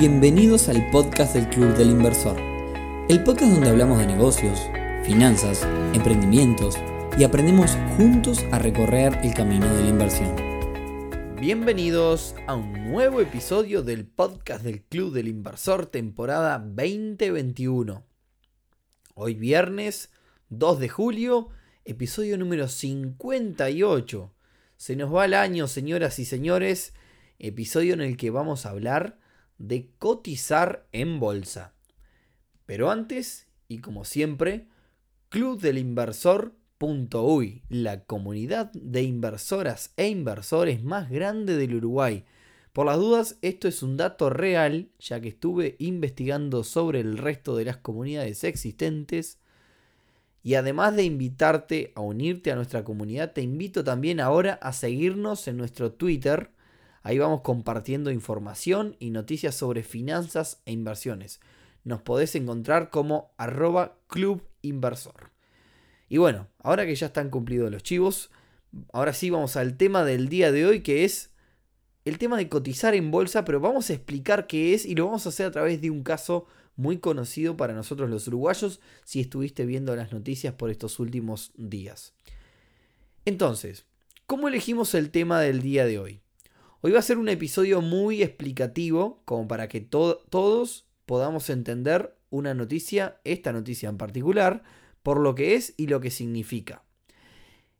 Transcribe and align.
Bienvenidos 0.00 0.70
al 0.70 0.90
podcast 0.90 1.34
del 1.34 1.46
Club 1.50 1.76
del 1.76 1.90
Inversor, 1.90 2.40
el 3.10 3.22
podcast 3.22 3.52
donde 3.52 3.68
hablamos 3.68 3.98
de 3.98 4.06
negocios, 4.06 4.58
finanzas, 5.04 5.62
emprendimientos 5.92 6.78
y 7.18 7.24
aprendemos 7.24 7.76
juntos 7.98 8.42
a 8.50 8.58
recorrer 8.58 9.18
el 9.22 9.34
camino 9.34 9.70
de 9.74 9.82
la 9.82 9.88
inversión. 9.90 10.34
Bienvenidos 11.38 12.34
a 12.46 12.54
un 12.54 12.90
nuevo 12.90 13.20
episodio 13.20 13.82
del 13.82 14.06
podcast 14.06 14.64
del 14.64 14.80
Club 14.80 15.12
del 15.12 15.28
Inversor 15.28 15.84
temporada 15.84 16.58
2021. 16.58 18.02
Hoy 19.12 19.34
viernes 19.34 20.08
2 20.48 20.80
de 20.80 20.88
julio, 20.88 21.50
episodio 21.84 22.38
número 22.38 22.68
58. 22.68 24.32
Se 24.78 24.96
nos 24.96 25.14
va 25.14 25.26
el 25.26 25.34
año, 25.34 25.68
señoras 25.68 26.18
y 26.18 26.24
señores, 26.24 26.94
episodio 27.38 27.92
en 27.92 28.00
el 28.00 28.16
que 28.16 28.30
vamos 28.30 28.64
a 28.64 28.70
hablar 28.70 29.19
de 29.60 29.92
cotizar 29.98 30.88
en 30.90 31.20
bolsa. 31.20 31.74
Pero 32.66 32.90
antes, 32.90 33.46
y 33.68 33.78
como 33.78 34.04
siempre, 34.04 34.66
clubdelinversor.uy, 35.28 37.62
la 37.68 38.02
comunidad 38.04 38.72
de 38.72 39.02
inversoras 39.02 39.92
e 39.96 40.08
inversores 40.08 40.82
más 40.82 41.08
grande 41.10 41.56
del 41.56 41.76
Uruguay. 41.76 42.24
Por 42.72 42.86
las 42.86 42.96
dudas, 42.96 43.38
esto 43.42 43.68
es 43.68 43.82
un 43.82 43.98
dato 43.98 44.30
real, 44.30 44.88
ya 44.98 45.20
que 45.20 45.28
estuve 45.28 45.76
investigando 45.78 46.64
sobre 46.64 47.00
el 47.00 47.18
resto 47.18 47.54
de 47.54 47.66
las 47.66 47.76
comunidades 47.76 48.44
existentes. 48.44 49.38
Y 50.42 50.54
además 50.54 50.96
de 50.96 51.04
invitarte 51.04 51.92
a 51.94 52.00
unirte 52.00 52.50
a 52.50 52.56
nuestra 52.56 52.82
comunidad, 52.82 53.34
te 53.34 53.42
invito 53.42 53.84
también 53.84 54.20
ahora 54.20 54.54
a 54.54 54.72
seguirnos 54.72 55.46
en 55.48 55.58
nuestro 55.58 55.92
Twitter, 55.92 56.50
Ahí 57.02 57.18
vamos 57.18 57.40
compartiendo 57.40 58.10
información 58.10 58.96
y 58.98 59.10
noticias 59.10 59.54
sobre 59.54 59.82
finanzas 59.82 60.60
e 60.66 60.72
inversiones. 60.72 61.40
Nos 61.84 62.02
podés 62.02 62.34
encontrar 62.34 62.90
como 62.90 63.32
arroba 63.38 63.96
club 64.06 64.42
inversor. 64.62 65.30
Y 66.08 66.18
bueno, 66.18 66.48
ahora 66.58 66.84
que 66.84 66.94
ya 66.94 67.06
están 67.06 67.30
cumplidos 67.30 67.70
los 67.70 67.82
chivos, 67.82 68.30
ahora 68.92 69.14
sí 69.14 69.30
vamos 69.30 69.56
al 69.56 69.76
tema 69.76 70.04
del 70.04 70.28
día 70.28 70.52
de 70.52 70.66
hoy 70.66 70.80
que 70.82 71.04
es 71.04 71.30
el 72.04 72.18
tema 72.18 72.36
de 72.36 72.48
cotizar 72.48 72.94
en 72.94 73.10
bolsa, 73.10 73.44
pero 73.44 73.60
vamos 73.60 73.88
a 73.88 73.94
explicar 73.94 74.46
qué 74.46 74.74
es 74.74 74.84
y 74.84 74.94
lo 74.94 75.06
vamos 75.06 75.24
a 75.24 75.28
hacer 75.30 75.46
a 75.46 75.50
través 75.50 75.80
de 75.80 75.90
un 75.90 76.02
caso 76.02 76.46
muy 76.76 76.98
conocido 76.98 77.56
para 77.56 77.74
nosotros 77.74 78.10
los 78.10 78.26
uruguayos 78.26 78.80
si 79.04 79.20
estuviste 79.20 79.66
viendo 79.66 79.94
las 79.96 80.12
noticias 80.12 80.54
por 80.54 80.70
estos 80.70 80.98
últimos 80.98 81.52
días. 81.56 82.14
Entonces, 83.24 83.84
¿cómo 84.26 84.48
elegimos 84.48 84.94
el 84.94 85.10
tema 85.10 85.40
del 85.40 85.60
día 85.60 85.84
de 85.84 85.98
hoy? 85.98 86.20
Hoy 86.82 86.92
va 86.92 87.00
a 87.00 87.02
ser 87.02 87.18
un 87.18 87.28
episodio 87.28 87.82
muy 87.82 88.22
explicativo, 88.22 89.20
como 89.26 89.46
para 89.46 89.68
que 89.68 89.82
todos 89.82 90.86
podamos 91.04 91.50
entender 91.50 92.16
una 92.30 92.54
noticia, 92.54 93.20
esta 93.24 93.52
noticia 93.52 93.90
en 93.90 93.98
particular, 93.98 94.62
por 95.02 95.20
lo 95.20 95.34
que 95.34 95.56
es 95.56 95.74
y 95.76 95.88
lo 95.88 96.00
que 96.00 96.10
significa. 96.10 96.82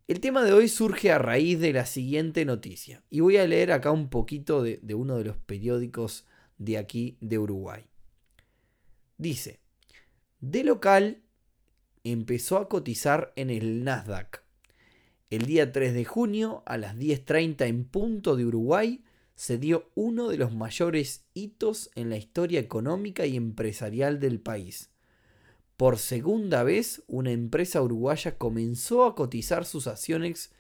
El 0.06 0.20
tema 0.20 0.44
de 0.44 0.52
hoy 0.52 0.68
surge 0.68 1.10
a 1.12 1.18
raíz 1.18 1.58
de 1.60 1.72
la 1.72 1.86
siguiente 1.86 2.44
noticia, 2.44 3.02
y 3.08 3.20
voy 3.20 3.38
a 3.38 3.46
leer 3.46 3.72
acá 3.72 3.90
un 3.90 4.10
poquito 4.10 4.62
de, 4.62 4.80
de 4.82 4.94
uno 4.94 5.16
de 5.16 5.24
los 5.24 5.38
periódicos 5.38 6.26
de 6.58 6.76
aquí 6.76 7.16
de 7.22 7.38
Uruguay. 7.38 7.86
Dice, 9.16 9.60
de 10.40 10.62
local 10.62 11.22
empezó 12.04 12.58
a 12.58 12.68
cotizar 12.68 13.32
en 13.36 13.48
el 13.48 13.82
Nasdaq 13.82 14.42
el 15.30 15.46
día 15.46 15.70
3 15.70 15.94
de 15.94 16.04
junio, 16.04 16.64
a 16.66 16.76
las 16.76 16.96
10.30 16.96 17.66
en 17.66 17.84
punto 17.84 18.34
de 18.34 18.44
Uruguay, 18.44 19.04
se 19.36 19.58
dio 19.58 19.90
uno 19.94 20.28
de 20.28 20.36
los 20.36 20.52
mayores 20.52 21.24
hitos 21.34 21.90
en 21.94 22.10
la 22.10 22.16
historia 22.16 22.58
económica 22.58 23.24
y 23.26 23.36
empresarial 23.36 24.18
del 24.18 24.40
país. 24.40 24.90
Por 25.76 25.98
segunda 25.98 26.64
vez, 26.64 27.02
una 27.06 27.30
empresa 27.30 27.80
uruguaya 27.80 28.36
comenzó 28.36 29.06
a 29.06 29.14
cotizar 29.14 29.64
sus 29.64 29.86
acciones 29.86 30.52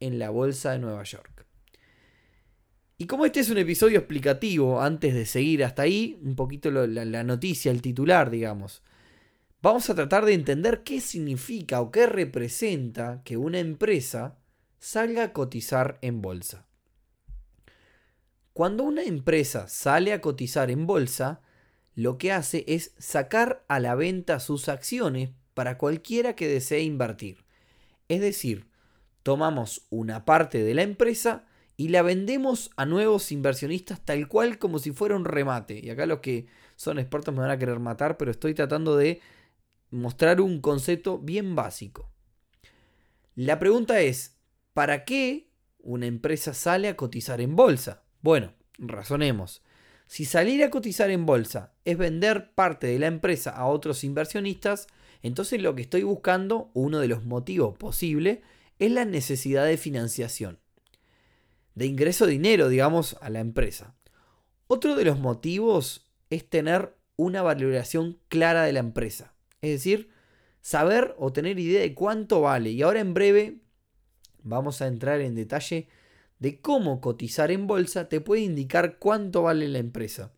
en 0.00 0.18
la 0.18 0.28
Bolsa 0.28 0.72
de 0.72 0.80
Nueva 0.80 1.04
York. 1.04 1.46
Y 2.98 3.06
como 3.06 3.26
este 3.26 3.40
es 3.40 3.48
un 3.48 3.58
episodio 3.58 3.98
explicativo, 3.98 4.82
antes 4.82 5.14
de 5.14 5.24
seguir 5.24 5.64
hasta 5.64 5.82
ahí, 5.82 6.18
un 6.22 6.34
poquito 6.34 6.70
la, 6.70 7.22
noticia, 7.22 7.70
el 7.70 7.80
titular, 7.80 8.28
digamos 8.30 8.82
vamos 9.66 9.90
a 9.90 9.96
tratar 9.96 10.24
de 10.24 10.32
entender 10.32 10.84
qué 10.84 11.00
significa 11.00 11.80
o 11.80 11.90
qué 11.90 12.06
representa 12.06 13.22
que 13.24 13.36
una 13.36 13.58
empresa 13.58 14.38
salga 14.78 15.24
a 15.24 15.32
cotizar 15.32 15.98
en 16.02 16.22
bolsa. 16.22 16.68
Cuando 18.52 18.84
una 18.84 19.02
empresa 19.02 19.66
sale 19.66 20.12
a 20.12 20.20
cotizar 20.20 20.70
en 20.70 20.86
bolsa, 20.86 21.40
lo 21.96 22.16
que 22.16 22.30
hace 22.30 22.64
es 22.68 22.94
sacar 22.98 23.64
a 23.66 23.80
la 23.80 23.96
venta 23.96 24.38
sus 24.38 24.68
acciones 24.68 25.30
para 25.52 25.78
cualquiera 25.78 26.36
que 26.36 26.46
desee 26.46 26.82
invertir. 26.82 27.44
Es 28.06 28.20
decir, 28.20 28.68
tomamos 29.24 29.84
una 29.90 30.24
parte 30.24 30.62
de 30.62 30.74
la 30.74 30.82
empresa 30.82 31.44
y 31.76 31.88
la 31.88 32.02
vendemos 32.02 32.70
a 32.76 32.86
nuevos 32.86 33.32
inversionistas 33.32 34.00
tal 34.04 34.28
cual 34.28 34.60
como 34.60 34.78
si 34.78 34.92
fuera 34.92 35.16
un 35.16 35.24
remate. 35.24 35.80
Y 35.84 35.90
acá 35.90 36.06
los 36.06 36.20
que 36.20 36.46
son 36.76 37.00
expertos 37.00 37.34
me 37.34 37.40
van 37.40 37.50
a 37.50 37.58
querer 37.58 37.80
matar, 37.80 38.16
pero 38.16 38.30
estoy 38.30 38.54
tratando 38.54 38.96
de 38.96 39.20
mostrar 39.90 40.40
un 40.40 40.60
concepto 40.60 41.18
bien 41.18 41.54
básico. 41.54 42.10
La 43.34 43.58
pregunta 43.58 44.00
es, 44.00 44.36
¿para 44.72 45.04
qué 45.04 45.50
una 45.78 46.06
empresa 46.06 46.54
sale 46.54 46.88
a 46.88 46.96
cotizar 46.96 47.40
en 47.40 47.56
bolsa? 47.56 48.02
Bueno, 48.22 48.54
razonemos. 48.78 49.62
Si 50.06 50.24
salir 50.24 50.62
a 50.62 50.70
cotizar 50.70 51.10
en 51.10 51.26
bolsa 51.26 51.74
es 51.84 51.98
vender 51.98 52.52
parte 52.54 52.86
de 52.86 52.98
la 52.98 53.06
empresa 53.08 53.50
a 53.50 53.66
otros 53.66 54.04
inversionistas, 54.04 54.86
entonces 55.22 55.60
lo 55.60 55.74
que 55.74 55.82
estoy 55.82 56.02
buscando, 56.02 56.70
uno 56.74 57.00
de 57.00 57.08
los 57.08 57.24
motivos 57.24 57.76
posibles, 57.76 58.38
es 58.78 58.90
la 58.92 59.04
necesidad 59.04 59.66
de 59.66 59.76
financiación. 59.76 60.60
De 61.74 61.86
ingreso 61.86 62.26
de 62.26 62.32
dinero, 62.32 62.68
digamos, 62.68 63.16
a 63.20 63.30
la 63.30 63.40
empresa. 63.40 63.94
Otro 64.66 64.96
de 64.96 65.04
los 65.04 65.18
motivos 65.18 66.10
es 66.30 66.48
tener 66.48 66.96
una 67.16 67.42
valoración 67.42 68.18
clara 68.28 68.64
de 68.64 68.72
la 68.72 68.80
empresa. 68.80 69.35
Es 69.66 69.80
decir, 69.80 70.10
saber 70.60 71.14
o 71.18 71.32
tener 71.32 71.58
idea 71.58 71.80
de 71.80 71.94
cuánto 71.94 72.40
vale. 72.40 72.70
Y 72.70 72.82
ahora 72.82 73.00
en 73.00 73.14
breve 73.14 73.58
vamos 74.42 74.82
a 74.82 74.86
entrar 74.86 75.20
en 75.20 75.34
detalle 75.34 75.88
de 76.38 76.60
cómo 76.60 77.00
cotizar 77.00 77.50
en 77.50 77.66
bolsa 77.66 78.08
te 78.08 78.20
puede 78.20 78.42
indicar 78.42 78.98
cuánto 78.98 79.42
vale 79.42 79.68
la 79.68 79.78
empresa. 79.78 80.32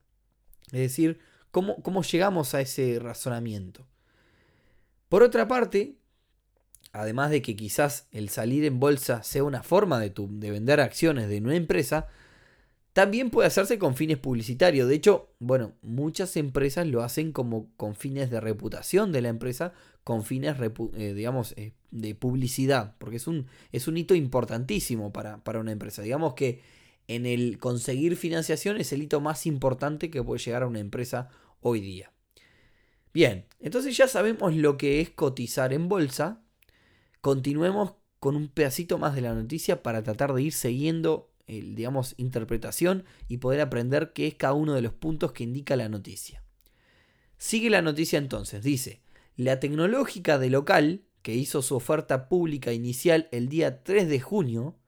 Es 0.67 0.81
decir, 0.81 1.19
cómo, 1.51 1.83
cómo 1.83 2.03
llegamos 2.03 2.55
a 2.55 2.61
ese 2.61 2.99
razonamiento. 2.99 3.87
Por 5.09 5.23
otra 5.23 5.49
parte, 5.49 5.97
además 6.93 7.31
de 7.31 7.43
que 7.43 7.57
quizás 7.57 8.09
el 8.13 8.29
salir 8.29 8.65
en 8.65 8.79
bolsa 8.79 9.23
sea 9.23 9.45
una 9.45 9.63
forma 9.63 9.99
de, 9.99 10.13
de 10.15 10.51
vender 10.51 10.81
acciones 10.81 11.29
de 11.29 11.39
una 11.39 11.57
empresa, 11.57 12.09
también 12.99 13.31
puede 13.31 13.47
hacerse 13.47 13.79
con 13.79 13.95
fines 13.95 14.19
publicitarios. 14.19 14.89
De 14.89 14.97
hecho, 14.97 15.33
bueno, 15.39 15.77
muchas 15.83 16.37
empresas 16.37 16.85
lo 16.85 17.05
hacen 17.05 17.31
como 17.31 17.73
con 17.77 17.95
fines 17.95 18.29
de 18.29 18.41
reputación 18.41 19.13
de 19.13 19.23
la 19.23 19.29
empresa, 19.29 19.73
con 20.03 20.25
fines, 20.25 20.57
eh, 20.97 21.15
digamos, 21.15 21.55
eh, 21.57 21.75
de 21.93 22.17
publicidad, 22.17 22.97
porque 22.99 23.19
es 23.19 23.29
un, 23.29 23.47
es 23.71 23.87
un 23.87 23.99
hito 23.99 24.17
importantísimo 24.17 25.13
para, 25.13 25.45
para, 25.45 25.61
una 25.61 25.71
empresa. 25.71 26.03
Digamos 26.03 26.35
que 26.35 26.61
en 27.07 27.25
el 27.25 27.61
conseguir 27.61 28.17
financiación 28.17 28.79
es 28.79 28.93
el 28.93 29.05
hito 29.05 29.21
más 29.21 29.47
importante 29.47 30.11
que 30.11 30.25
puede 30.25 30.43
llegar 30.43 30.65
a 30.65 30.67
una 30.67 30.81
empresa 30.81 31.29
hoy 31.61 31.81
día. 31.81 32.13
Bien, 33.15 33.47
entonces 33.61 33.97
ya 33.97 34.09
sabemos 34.09 34.57
lo 34.57 34.77
que 34.77 35.01
es 35.01 35.11
cotizar 35.11 35.73
en 35.73 35.89
bolsa. 35.89 36.43
Continuemos 37.21 37.95
con 38.19 38.35
un 38.35 38.49
pedacito 38.49 38.99
más 38.99 39.15
de 39.15 39.21
la 39.21 39.35
noticia 39.35 39.85
para 39.85 40.03
tratar 40.03 40.35
de 40.35 40.43
ir 40.43 40.53
siguiendo 40.53 41.28
digamos, 41.49 42.15
interpretación 42.19 43.05
y 43.27 43.39
poder 43.39 43.61
aprender 43.61 44.13
qué 44.13 44.27
es 44.27 44.35
cada 44.35 44.55
uno 44.55 44.75
de 44.75 44.83
los 44.83 44.93
puntos 44.93 45.33
que 45.33 45.45
indica 45.45 45.77
la 45.77 45.89
noticia. 45.89 46.43
Sigue 47.39 47.71
la 47.71 47.83
noticia 47.83 48.19
entonces, 48.19 48.63
dice, 48.63 49.01
la 49.37 49.61
tecnológica 49.61 50.39
de 50.39 50.51
local, 50.51 51.05
que 51.23 51.35
hizo 51.35 51.63
su 51.63 51.77
oferta 51.77 52.29
pública 52.29 52.73
inicial 52.73 53.29
el 53.33 53.49
día 53.49 53.83
3 53.83 54.09
de 54.09 54.21
junio, 54.21 54.79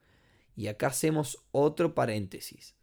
y 0.56 0.67
acá 0.67 0.88
hacemos 0.88 1.38
otro 1.52 1.94
paréntesis. 1.94 2.75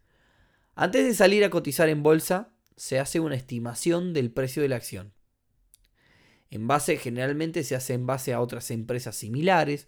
Antes 0.75 1.05
de 1.05 1.13
salir 1.13 1.43
a 1.43 1.49
cotizar 1.49 1.89
en 1.89 2.03
bolsa, 2.03 2.53
se 2.75 2.99
hace 2.99 3.19
una 3.19 3.35
estimación 3.35 4.13
del 4.13 4.31
precio 4.31 4.61
de 4.61 4.69
la 4.69 4.75
acción. 4.77 5.13
En 6.49 6.67
base, 6.67 6.97
generalmente 6.97 7.63
se 7.63 7.75
hace 7.75 7.93
en 7.93 8.05
base 8.05 8.33
a 8.33 8.41
otras 8.41 8.71
empresas 8.71 9.15
similares, 9.15 9.87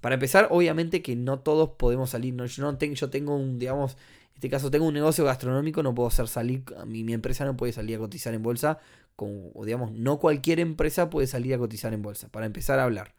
para 0.00 0.14
empezar, 0.14 0.48
obviamente 0.50 1.02
que 1.02 1.16
no 1.16 1.40
todos 1.40 1.70
podemos 1.70 2.10
salir. 2.10 2.34
yo, 2.34 2.62
no 2.62 2.78
tengo, 2.78 2.94
yo 2.94 3.10
tengo 3.10 3.36
un, 3.36 3.58
digamos, 3.58 3.92
en 3.92 4.34
este 4.34 4.50
caso 4.50 4.70
tengo 4.70 4.86
un 4.86 4.94
negocio 4.94 5.24
gastronómico, 5.24 5.82
no 5.82 5.94
puedo 5.94 6.08
hacer 6.08 6.28
salir, 6.28 6.64
mi, 6.86 7.04
mi 7.04 7.12
empresa 7.12 7.44
no 7.44 7.56
puede 7.56 7.72
salir 7.72 7.96
a 7.96 7.98
cotizar 7.98 8.34
en 8.34 8.42
bolsa. 8.42 8.78
o 9.16 9.64
digamos, 9.64 9.92
no 9.92 10.18
cualquier 10.18 10.60
empresa 10.60 11.10
puede 11.10 11.26
salir 11.26 11.54
a 11.54 11.58
cotizar 11.58 11.92
en 11.92 12.02
bolsa. 12.02 12.28
Para 12.28 12.46
empezar 12.46 12.78
a 12.78 12.84
hablar. 12.84 13.14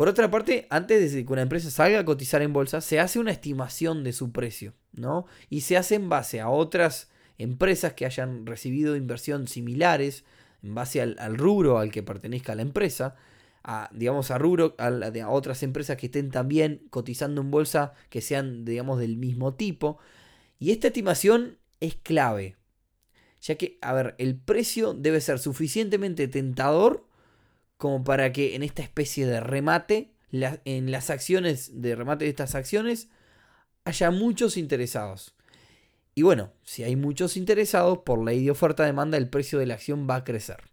Por 0.00 0.08
otra 0.08 0.30
parte, 0.30 0.66
antes 0.70 1.12
de 1.12 1.26
que 1.26 1.30
una 1.30 1.42
empresa 1.42 1.70
salga 1.70 1.98
a 1.98 2.04
cotizar 2.06 2.40
en 2.40 2.54
bolsa, 2.54 2.80
se 2.80 2.98
hace 2.98 3.18
una 3.18 3.32
estimación 3.32 4.02
de 4.02 4.14
su 4.14 4.32
precio, 4.32 4.72
¿no? 4.92 5.26
Y 5.50 5.60
se 5.60 5.76
hace 5.76 5.94
en 5.94 6.08
base 6.08 6.40
a 6.40 6.48
otras 6.48 7.10
empresas 7.36 7.92
que 7.92 8.06
hayan 8.06 8.46
recibido 8.46 8.96
inversión 8.96 9.46
similares 9.46 10.24
en 10.62 10.74
base 10.74 11.02
al, 11.02 11.36
rubro 11.36 11.76
al 11.76 11.90
que 11.90 12.02
pertenezca 12.02 12.54
la 12.54 12.62
empresa, 12.62 13.14
a, 13.62 13.90
digamos, 13.92 14.30
a 14.30 14.38
rubro, 14.38 14.74
a, 14.78 15.30
otras 15.30 15.62
empresas 15.62 15.96
que 15.96 16.06
estén 16.06 16.30
también 16.30 16.86
cotizando 16.90 17.40
en 17.40 17.50
bolsa 17.50 17.94
que 18.08 18.20
sean, 18.20 18.64
digamos, 18.64 18.98
del 18.98 19.16
mismo 19.16 19.54
tipo. 19.54 19.98
Y 20.58 20.70
esta 20.70 20.88
estimación 20.88 21.58
es 21.80 21.96
clave, 21.96 22.56
ya 23.40 23.54
que, 23.56 23.78
a 23.80 23.92
ver, 23.92 24.14
el 24.18 24.36
precio 24.36 24.94
debe 24.94 25.20
ser 25.20 25.38
suficientemente 25.38 26.28
tentador 26.28 27.06
como 27.76 28.04
para 28.04 28.32
que 28.32 28.54
en 28.54 28.62
esta 28.62 28.82
especie 28.82 29.26
de 29.26 29.40
remate, 29.40 30.12
en 30.30 30.90
las 30.90 31.10
acciones, 31.10 31.80
de 31.80 31.96
remate 31.96 32.24
de 32.24 32.30
estas 32.30 32.54
acciones, 32.54 33.08
haya 33.84 34.10
muchos 34.10 34.56
interesados. 34.56 35.34
Y 36.14 36.22
bueno, 36.22 36.52
si 36.62 36.82
hay 36.82 36.96
muchos 36.96 37.36
interesados, 37.36 38.00
por 38.04 38.22
ley 38.22 38.44
de 38.44 38.50
oferta-demanda, 38.50 39.16
el 39.16 39.30
precio 39.30 39.58
de 39.58 39.66
la 39.66 39.74
acción 39.74 40.06
va 40.08 40.16
a 40.16 40.24
crecer. 40.24 40.69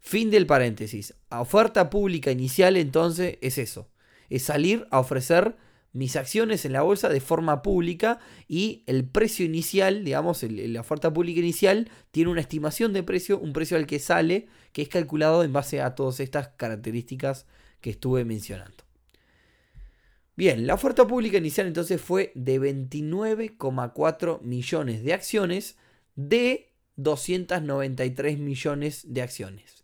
Fin 0.00 0.30
del 0.30 0.46
paréntesis. 0.46 1.14
A 1.28 1.40
oferta 1.40 1.90
pública 1.90 2.30
inicial 2.30 2.76
entonces 2.76 3.38
es 3.42 3.58
eso. 3.58 3.88
Es 4.28 4.44
salir 4.44 4.86
a 4.90 4.98
ofrecer 4.98 5.56
mis 5.92 6.16
acciones 6.16 6.64
en 6.64 6.72
la 6.72 6.82
bolsa 6.82 7.08
de 7.08 7.20
forma 7.20 7.62
pública 7.62 8.20
y 8.46 8.84
el 8.86 9.04
precio 9.04 9.44
inicial, 9.44 10.04
digamos, 10.04 10.42
la 10.42 10.80
oferta 10.80 11.12
pública 11.12 11.40
inicial 11.40 11.90
tiene 12.12 12.30
una 12.30 12.40
estimación 12.40 12.92
de 12.92 13.02
precio, 13.02 13.38
un 13.38 13.52
precio 13.52 13.76
al 13.76 13.86
que 13.86 13.98
sale, 13.98 14.48
que 14.72 14.82
es 14.82 14.88
calculado 14.88 15.42
en 15.42 15.52
base 15.52 15.80
a 15.80 15.94
todas 15.94 16.20
estas 16.20 16.48
características 16.48 17.46
que 17.80 17.90
estuve 17.90 18.24
mencionando. 18.24 18.84
Bien, 20.36 20.66
la 20.66 20.74
oferta 20.74 21.06
pública 21.06 21.38
inicial 21.38 21.66
entonces 21.66 22.00
fue 22.00 22.32
de 22.34 22.60
29,4 22.60 24.40
millones 24.42 25.02
de 25.02 25.12
acciones 25.12 25.76
de 26.14 26.72
293 26.96 28.38
millones 28.38 29.12
de 29.12 29.22
acciones. 29.22 29.79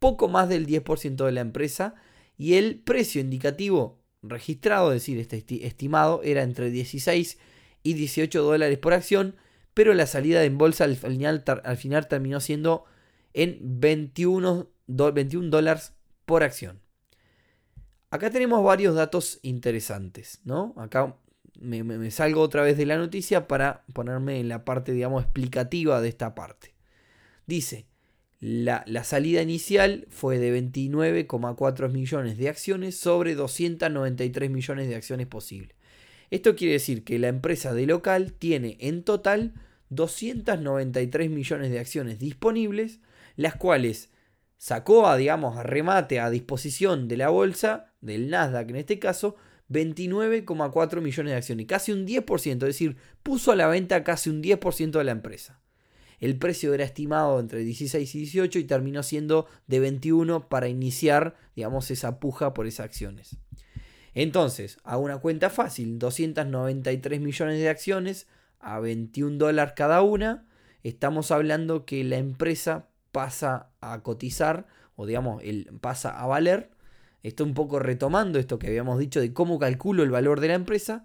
Poco 0.00 0.28
más 0.28 0.48
del 0.48 0.66
10% 0.66 1.24
de 1.24 1.32
la 1.32 1.40
empresa 1.40 1.94
y 2.36 2.54
el 2.54 2.80
precio 2.80 3.20
indicativo 3.20 4.00
registrado, 4.22 4.92
es 4.92 5.02
decir, 5.02 5.18
este 5.18 5.66
estimado, 5.66 6.22
era 6.24 6.42
entre 6.42 6.70
16 6.70 7.38
y 7.82 7.94
18 7.94 8.42
dólares 8.42 8.78
por 8.78 8.92
acción, 8.92 9.36
pero 9.74 9.94
la 9.94 10.06
salida 10.06 10.44
en 10.44 10.58
bolsa 10.58 10.84
al 10.84 10.96
final, 10.96 11.44
al 11.64 11.76
final 11.76 12.08
terminó 12.08 12.40
siendo 12.40 12.84
en 13.32 13.58
21, 13.60 14.68
21 14.88 15.50
dólares 15.50 15.94
por 16.26 16.42
acción. 16.42 16.80
Acá 18.10 18.30
tenemos 18.30 18.62
varios 18.64 18.94
datos 18.94 19.38
interesantes, 19.42 20.40
¿no? 20.44 20.74
Acá 20.76 21.16
me, 21.58 21.84
me, 21.84 22.10
salgo 22.10 22.40
otra 22.40 22.62
vez 22.62 22.76
de 22.76 22.86
la 22.86 22.96
noticia 22.96 23.46
para 23.46 23.84
ponerme 23.92 24.40
en 24.40 24.48
la 24.48 24.64
parte, 24.64 24.92
digamos, 24.92 25.22
explicativa 25.22 26.00
de 26.00 26.08
esta 26.08 26.34
parte. 26.34 26.74
Dice, 27.46 27.86
la, 28.40 29.04
salida 29.04 29.42
inicial 29.42 30.06
fue 30.08 30.38
de 30.38 30.58
29,4 30.58 31.90
millones 31.90 32.38
de 32.38 32.48
acciones 32.48 32.96
sobre 32.96 33.34
293 33.34 34.50
millones 34.50 34.88
de 34.88 34.96
acciones 34.96 35.26
posibles. 35.26 35.76
Esto 36.30 36.56
quiere 36.56 36.74
decir 36.74 37.04
que 37.04 37.18
la 37.18 37.28
empresa 37.28 37.74
de 37.74 37.86
local 37.86 38.32
tiene 38.32 38.78
en 38.80 39.02
total 39.02 39.52
293 39.90 41.28
millones 41.28 41.70
de 41.70 41.80
acciones 41.80 42.18
disponibles, 42.18 43.00
las 43.36 43.56
cuales 43.56 44.10
sacó 44.56 45.06
a, 45.06 45.16
digamos, 45.16 45.58
a 45.58 45.62
remate 45.62 46.18
a 46.20 46.30
disposición 46.30 47.08
de 47.08 47.18
la 47.18 47.28
bolsa, 47.28 47.92
del 48.00 48.30
Nasdaq 48.30 48.70
en 48.70 48.76
este 48.76 48.98
caso, 48.98 49.36
29,4 49.68 51.00
millones 51.00 51.32
de 51.32 51.36
acciones, 51.36 51.66
casi 51.66 51.92
un 51.92 52.06
10%, 52.06 52.52
es 52.52 52.58
decir, 52.58 52.96
puso 53.22 53.52
a 53.52 53.56
la 53.56 53.68
venta 53.68 54.02
casi 54.02 54.30
un 54.30 54.42
10% 54.42 54.92
de 54.92 55.04
la 55.04 55.12
empresa. 55.12 55.60
El 56.20 56.38
precio 56.38 56.74
era 56.74 56.84
estimado 56.84 57.40
entre 57.40 57.60
16 57.60 58.14
y 58.14 58.18
18 58.18 58.58
y 58.58 58.64
terminó 58.64 59.02
siendo 59.02 59.46
de 59.66 59.80
21 59.80 60.48
para 60.48 60.68
iniciar, 60.68 61.34
digamos, 61.56 61.90
esa 61.90 62.20
puja 62.20 62.52
por 62.52 62.66
esas 62.66 62.84
acciones. 62.84 63.38
Entonces, 64.14 64.78
a 64.84 64.98
una 64.98 65.18
cuenta 65.18 65.50
fácil, 65.50 65.98
293 65.98 67.20
millones 67.20 67.58
de 67.58 67.68
acciones 67.68 68.26
a 68.58 68.80
21 68.80 69.38
dólares 69.38 69.72
cada 69.74 70.02
una, 70.02 70.46
estamos 70.82 71.30
hablando 71.30 71.86
que 71.86 72.04
la 72.04 72.18
empresa 72.18 72.88
pasa 73.12 73.70
a 73.80 74.02
cotizar, 74.02 74.66
o 74.96 75.06
digamos, 75.06 75.42
el, 75.42 75.70
pasa 75.80 76.20
a 76.20 76.26
valer. 76.26 76.70
Esto 77.22 77.44
un 77.44 77.54
poco 77.54 77.78
retomando 77.78 78.38
esto 78.38 78.58
que 78.58 78.68
habíamos 78.68 78.98
dicho 78.98 79.20
de 79.20 79.32
cómo 79.32 79.58
calculo 79.58 80.02
el 80.02 80.10
valor 80.10 80.40
de 80.40 80.48
la 80.48 80.54
empresa. 80.54 81.04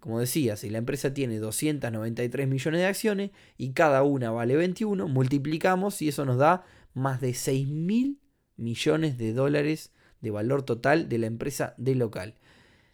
Como 0.00 0.20
decía, 0.20 0.56
si 0.56 0.70
la 0.70 0.78
empresa 0.78 1.14
tiene 1.14 1.38
293 1.38 2.48
millones 2.48 2.80
de 2.80 2.86
acciones 2.86 3.30
y 3.56 3.72
cada 3.72 4.02
una 4.02 4.30
vale 4.30 4.56
21, 4.56 5.08
multiplicamos 5.08 6.00
y 6.02 6.08
eso 6.08 6.24
nos 6.24 6.38
da 6.38 6.64
más 6.94 7.20
de 7.20 7.34
6 7.34 7.66
mil 7.68 8.20
millones 8.56 9.18
de 9.18 9.32
dólares 9.32 9.92
de 10.20 10.30
valor 10.30 10.62
total 10.62 11.08
de 11.08 11.18
la 11.18 11.26
empresa 11.26 11.74
de 11.76 11.94
local. 11.94 12.34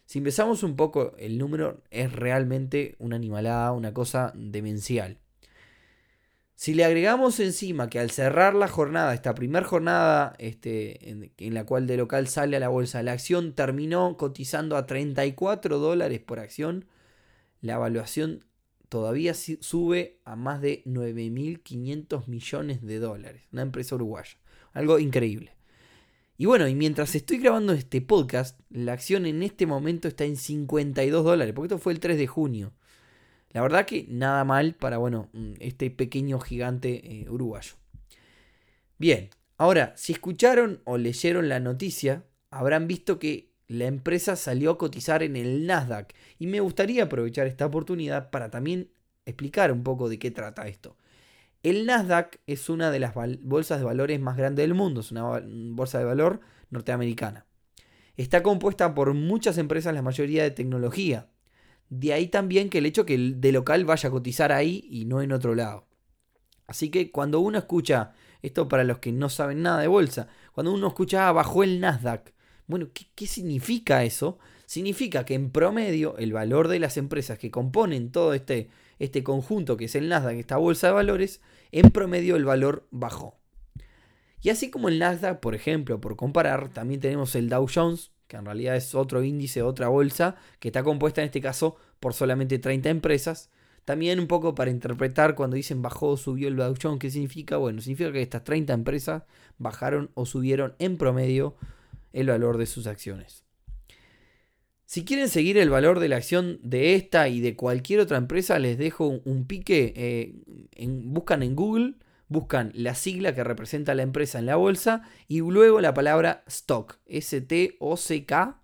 Si 0.04 0.18
empezamos 0.18 0.62
un 0.62 0.76
poco, 0.76 1.14
el 1.18 1.38
número 1.38 1.82
es 1.90 2.12
realmente 2.12 2.96
una 2.98 3.16
animalada, 3.16 3.72
una 3.72 3.94
cosa 3.94 4.32
demencial. 4.34 5.18
Si 6.62 6.74
le 6.74 6.84
agregamos 6.84 7.40
encima 7.40 7.90
que 7.90 7.98
al 7.98 8.12
cerrar 8.12 8.54
la 8.54 8.68
jornada, 8.68 9.14
esta 9.14 9.34
primera 9.34 9.66
jornada 9.66 10.36
este, 10.38 11.10
en, 11.10 11.54
la 11.54 11.66
cual 11.66 11.88
de 11.88 11.96
local 11.96 12.28
sale 12.28 12.56
a 12.56 12.60
la 12.60 12.68
bolsa, 12.68 13.02
la 13.02 13.10
acción 13.10 13.52
terminó 13.52 14.16
cotizando 14.16 14.76
a 14.76 14.86
34 14.86 15.80
dólares 15.80 16.20
por 16.20 16.38
acción, 16.38 16.84
la 17.62 17.72
evaluación 17.72 18.44
todavía 18.88 19.34
sube 19.34 20.20
a 20.24 20.36
más 20.36 20.60
de 20.60 20.84
9.500 20.84 22.28
millones 22.28 22.80
de 22.80 23.00
dólares. 23.00 23.42
Una 23.50 23.62
empresa 23.62 23.96
uruguaya. 23.96 24.38
Algo 24.72 25.00
increíble. 25.00 25.56
Y 26.38 26.46
bueno, 26.46 26.68
y 26.68 26.76
mientras 26.76 27.16
estoy 27.16 27.38
grabando 27.38 27.72
este 27.72 28.00
podcast, 28.02 28.60
la 28.70 28.92
acción 28.92 29.26
en 29.26 29.42
este 29.42 29.66
momento 29.66 30.06
está 30.06 30.26
en 30.26 30.36
52 30.36 31.24
dólares, 31.24 31.54
porque 31.56 31.74
esto 31.74 31.82
fue 31.82 31.92
el 31.92 31.98
3 31.98 32.16
de 32.16 32.26
junio. 32.28 32.72
La 33.52 33.62
verdad 33.62 33.86
que 33.86 34.06
nada 34.08 34.44
mal 34.44 34.74
para, 34.74 34.98
bueno, 34.98 35.28
este 35.60 35.90
pequeño 35.90 36.40
gigante 36.40 37.20
eh, 37.22 37.28
uruguayo. 37.28 37.74
Bien, 38.98 39.30
ahora, 39.58 39.92
si 39.96 40.12
escucharon 40.12 40.80
o 40.84 40.96
leyeron 40.96 41.48
la 41.48 41.60
noticia, 41.60 42.24
habrán 42.50 42.88
visto 42.88 43.18
que 43.18 43.52
la 43.68 43.86
empresa 43.86 44.36
salió 44.36 44.72
a 44.72 44.78
cotizar 44.78 45.22
en 45.22 45.36
el 45.36 45.66
Nasdaq 45.66 46.14
y 46.38 46.46
me 46.46 46.60
gustaría 46.60 47.04
aprovechar 47.04 47.46
esta 47.46 47.66
oportunidad 47.66 48.30
para 48.30 48.50
también 48.50 48.90
explicar 49.24 49.72
un 49.72 49.82
poco 49.82 50.08
de 50.08 50.18
qué 50.18 50.30
trata 50.30 50.66
esto. 50.66 50.96
El 51.62 51.86
Nasdaq 51.86 52.40
es 52.46 52.68
una 52.68 52.90
de 52.90 52.98
las 52.98 53.14
bolsas 53.14 53.78
de 53.78 53.84
valores 53.84 54.20
más 54.20 54.36
grandes 54.36 54.64
del 54.64 54.74
mundo, 54.74 55.00
es 55.00 55.12
una 55.12 55.42
bolsa 55.72 55.98
de 55.98 56.04
valor 56.04 56.40
norteamericana. 56.70 57.46
Está 58.16 58.42
compuesta 58.42 58.94
por 58.94 59.14
muchas 59.14 59.58
empresas, 59.58 59.94
la 59.94 60.02
mayoría 60.02 60.42
de 60.42 60.50
tecnología. 60.50 61.28
De 61.94 62.14
ahí 62.14 62.28
también 62.28 62.70
que 62.70 62.78
el 62.78 62.86
hecho 62.86 63.04
que 63.04 63.12
el 63.12 63.38
de 63.42 63.52
local 63.52 63.84
vaya 63.84 64.08
a 64.08 64.12
cotizar 64.12 64.50
ahí 64.50 64.88
y 64.90 65.04
no 65.04 65.20
en 65.20 65.30
otro 65.30 65.54
lado. 65.54 65.84
Así 66.66 66.88
que 66.90 67.10
cuando 67.10 67.40
uno 67.40 67.58
escucha, 67.58 68.14
esto 68.40 68.66
para 68.66 68.82
los 68.82 68.98
que 68.98 69.12
no 69.12 69.28
saben 69.28 69.60
nada 69.60 69.80
de 69.80 69.88
bolsa, 69.88 70.28
cuando 70.54 70.72
uno 70.72 70.88
escucha 70.88 71.28
ah, 71.28 71.32
bajó 71.32 71.62
el 71.62 71.80
Nasdaq, 71.80 72.32
bueno, 72.66 72.88
¿qué, 72.94 73.26
significa 73.26 74.04
eso? 74.04 74.38
Significa 74.64 75.26
que 75.26 75.34
en 75.34 75.50
promedio 75.50 76.16
el 76.16 76.32
valor 76.32 76.68
de 76.68 76.78
las 76.78 76.96
empresas 76.96 77.38
que 77.38 77.50
componen 77.50 78.10
todo 78.10 78.32
este, 78.32 78.70
este 78.98 79.22
conjunto 79.22 79.76
que 79.76 79.84
es 79.84 79.94
el 79.94 80.08
Nasdaq, 80.08 80.36
esta 80.36 80.56
bolsa 80.56 80.86
de 80.86 80.94
valores, 80.94 81.42
en 81.72 81.90
promedio 81.90 82.36
el 82.36 82.46
valor 82.46 82.88
bajó. 82.90 83.36
Y 84.40 84.48
así 84.48 84.70
como 84.70 84.88
el 84.88 84.98
Nasdaq, 84.98 85.40
por 85.40 85.54
ejemplo, 85.54 86.00
por 86.00 86.16
comparar, 86.16 86.70
también 86.70 87.02
tenemos 87.02 87.34
el 87.34 87.50
Dow 87.50 87.66
Jones, 87.72 88.12
que 88.32 88.38
en 88.38 88.46
realidad 88.46 88.76
es 88.76 88.94
otro 88.94 89.22
índice, 89.22 89.60
otra 89.60 89.88
bolsa, 89.88 90.36
que 90.58 90.68
está 90.68 90.82
compuesta 90.82 91.20
en 91.20 91.26
este 91.26 91.42
caso 91.42 91.76
por 92.00 92.14
solamente 92.14 92.58
30 92.58 92.88
empresas. 92.88 93.50
También 93.84 94.18
un 94.18 94.26
poco 94.26 94.54
para 94.54 94.70
interpretar 94.70 95.34
cuando 95.34 95.56
dicen 95.56 95.82
bajó 95.82 96.08
o 96.08 96.16
subió 96.16 96.48
el 96.48 96.56
Dow 96.56 96.74
Jones, 96.80 96.98
¿qué 96.98 97.10
significa? 97.10 97.58
Bueno, 97.58 97.82
significa 97.82 98.10
que 98.10 98.22
estas 98.22 98.42
30 98.42 98.72
empresas 98.72 99.24
bajaron 99.58 100.10
o 100.14 100.24
subieron 100.24 100.74
en 100.78 100.96
promedio 100.96 101.56
el 102.14 102.28
valor 102.28 102.56
de 102.56 102.64
sus 102.64 102.86
acciones. 102.86 103.44
Si 104.86 105.04
quieren 105.04 105.28
seguir 105.28 105.58
el 105.58 105.68
valor 105.68 106.00
de 106.00 106.08
la 106.08 106.16
acción 106.16 106.58
de 106.62 106.94
esta 106.94 107.28
y 107.28 107.40
de 107.40 107.54
cualquier 107.54 108.00
otra 108.00 108.16
empresa, 108.16 108.58
les 108.58 108.78
dejo 108.78 109.08
un, 109.08 109.44
pique. 109.46 109.92
Eh, 109.94 110.34
buscan 110.86 111.42
en 111.42 111.54
Google, 111.54 111.96
buscan 112.32 112.72
la 112.74 112.94
sigla 112.94 113.34
que 113.34 113.44
representa 113.44 113.94
la 113.94 114.02
empresa 114.02 114.38
en 114.38 114.46
la 114.46 114.56
bolsa 114.56 115.02
y 115.28 115.40
luego 115.40 115.80
la 115.80 115.94
palabra 115.94 116.42
stock, 116.46 116.98
S-T-O-C-K. 117.06 118.60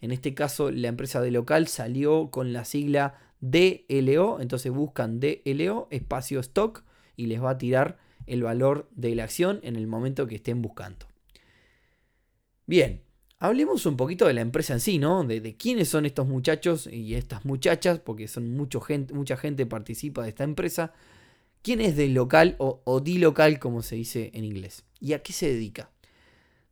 En 0.00 0.10
este 0.10 0.34
caso, 0.34 0.70
la 0.70 0.88
empresa 0.88 1.20
de 1.22 1.30
local 1.30 1.68
salió 1.68 2.30
con 2.30 2.52
la 2.52 2.64
sigla 2.64 3.14
DLO, 3.40 4.40
entonces 4.40 4.72
buscan 4.72 5.20
DLO, 5.20 5.88
espacio 5.90 6.40
stock, 6.40 6.84
y 7.16 7.26
les 7.26 7.42
va 7.42 7.50
a 7.50 7.58
tirar 7.58 7.98
el 8.26 8.42
valor 8.42 8.88
de 8.94 9.14
la 9.14 9.24
acción 9.24 9.60
en 9.62 9.76
el 9.76 9.86
momento 9.86 10.26
que 10.26 10.36
estén 10.36 10.62
buscando. 10.62 11.06
Bien, 12.66 13.02
hablemos 13.38 13.84
un 13.86 13.96
poquito 13.96 14.26
de 14.26 14.34
la 14.34 14.40
empresa 14.40 14.72
en 14.72 14.80
sí, 14.80 14.98
¿no? 14.98 15.24
De, 15.24 15.56
quiénes 15.56 15.88
son 15.88 16.06
estos 16.06 16.26
muchachos 16.26 16.86
y 16.86 17.14
estas 17.14 17.44
muchachas, 17.44 17.98
porque 17.98 18.28
son 18.28 18.56
mucho 18.56 18.80
gente, 18.80 19.12
mucha 19.12 19.36
gente 19.36 19.66
participa 19.66 20.22
de 20.22 20.30
esta 20.30 20.44
empresa. 20.44 20.92
¿Quién 21.64 21.80
es 21.80 21.96
de 21.96 22.08
local 22.08 22.56
o, 22.58 22.82
o 22.84 23.02
local 23.02 23.58
como 23.58 23.80
se 23.80 23.96
dice 23.96 24.30
en 24.34 24.44
inglés? 24.44 24.84
¿Y 25.00 25.14
a 25.14 25.22
qué 25.22 25.32
se 25.32 25.48
dedica? 25.48 25.90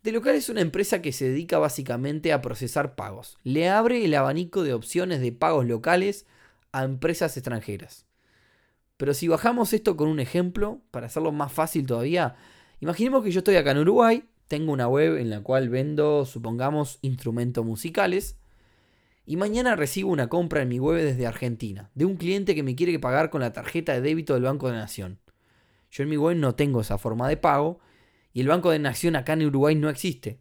De 0.03 0.13
local 0.13 0.35
es 0.35 0.51
una 0.51 0.61
empresa 0.61 1.01
que 1.01 1.13
se 1.13 1.31
dedica 1.31 1.59
básicamente 1.59 2.31
a 2.31 2.43
procesar 2.43 2.95
pagos. 2.95 3.39
Le 3.43 3.71
abre 3.71 4.05
el 4.05 4.15
abanico 4.15 4.63
de 4.63 4.75
opciones 4.75 5.23
de 5.23 5.33
pagos 5.33 5.65
locales 5.65 6.27
a 6.73 6.85
empresas 6.85 7.35
extranjeras. 7.39 8.05
Pero 8.99 9.15
si 9.15 9.29
bajamos 9.29 9.73
esto 9.73 9.97
con 9.97 10.09
un 10.09 10.21
ejemplo, 10.21 10.83
para 10.91 11.07
hacerlo 11.07 11.33
más 11.33 11.51
fácil 11.55 11.87
todavía, 11.87 12.37
imaginemos 12.81 13.25
que 13.25 13.31
yo 13.31 13.39
estoy 13.39 13.57
acá 13.57 13.71
en 13.71 13.79
Uruguay, 13.79 14.25
tengo 14.47 14.73
una 14.73 14.89
web 14.89 15.17
en 15.17 15.31
la 15.31 15.41
cual 15.41 15.71
vendo, 15.71 16.27
supongamos, 16.27 16.99
instrumentos 17.01 17.65
musicales, 17.65 18.37
y 19.25 19.37
mañana 19.37 19.77
recibo 19.77 20.11
una 20.11 20.29
compra 20.29 20.63
en 20.63 20.69
mi 20.69 20.79
web 20.79 21.03
desde 21.03 21.27
Argentina, 21.27 21.91
de 21.95 22.05
un 22.05 22.17
cliente 22.17 22.55
que 22.55 22.63
me 22.63 22.75
quiere 22.75 22.99
pagar 22.99 23.31
con 23.31 23.41
la 23.41 23.53
tarjeta 23.53 23.93
de 23.93 24.01
débito 24.01 24.35
del 24.35 24.43
Banco 24.43 24.69
de 24.69 24.77
Nación. 24.77 25.21
Yo 25.91 26.03
en 26.03 26.09
mi 26.09 26.17
web 26.17 26.37
no 26.37 26.55
tengo 26.55 26.81
esa 26.81 26.99
forma 26.99 27.29
de 27.29 27.37
pago 27.37 27.79
y 28.33 28.41
el 28.41 28.49
Banco 28.49 28.71
de 28.71 28.79
Nación 28.79 29.15
acá 29.15 29.35
en 29.35 29.47
Uruguay 29.47 29.75
no 29.75 29.91
existe. 29.91 30.41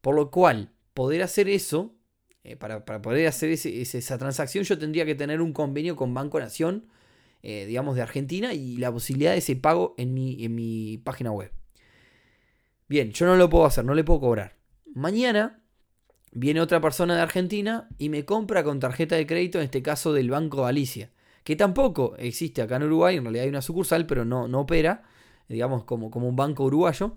Por 0.00 0.14
lo 0.14 0.30
cual, 0.30 0.72
poder 0.94 1.22
hacer 1.22 1.48
eso, 1.48 1.94
eh, 2.42 2.56
para, 2.56 2.84
poder 2.84 3.26
hacer 3.28 3.50
esa 3.50 4.18
transacción, 4.18 4.64
yo 4.64 4.78
tendría 4.78 5.04
que 5.04 5.14
tener 5.14 5.40
un 5.40 5.52
convenio 5.52 5.96
con 5.96 6.14
Banco 6.14 6.40
Nación, 6.40 6.88
eh, 7.42 7.66
digamos, 7.66 7.94
de 7.94 8.02
Argentina 8.02 8.54
y 8.54 8.76
la 8.78 8.90
posibilidad 8.90 9.32
de 9.32 9.38
ese 9.38 9.54
pago 9.54 9.94
en 9.98 10.14
mi, 10.14 10.44
en 10.44 10.54
mi 10.54 10.98
página 10.98 11.30
web. 11.30 11.52
Bien, 12.88 13.12
yo 13.12 13.26
no 13.26 13.36
lo 13.36 13.50
puedo 13.50 13.66
hacer, 13.66 13.84
no 13.84 13.94
le 13.94 14.04
puedo 14.04 14.20
cobrar. 14.20 14.56
Mañana 14.94 15.62
viene 16.38 16.60
otra 16.60 16.82
persona 16.82 17.16
de 17.16 17.22
Argentina 17.22 17.88
y 17.96 18.10
me 18.10 18.26
compra 18.26 18.62
con 18.62 18.78
tarjeta 18.78 19.16
de 19.16 19.26
crédito, 19.26 19.58
en 19.58 19.64
este 19.64 19.82
caso 19.82 20.12
del 20.12 20.28
Banco 20.28 20.64
Galicia, 20.64 21.10
que 21.44 21.56
tampoco 21.56 22.14
existe 22.18 22.60
acá 22.60 22.76
en 22.76 22.82
Uruguay, 22.82 23.16
en 23.16 23.24
realidad 23.24 23.44
hay 23.44 23.48
una 23.48 23.62
sucursal, 23.62 24.04
pero 24.06 24.26
no, 24.26 24.46
no 24.46 24.60
opera, 24.60 25.02
digamos, 25.48 25.84
como, 25.84 26.10
como 26.10 26.28
un 26.28 26.36
banco 26.36 26.64
uruguayo. 26.64 27.16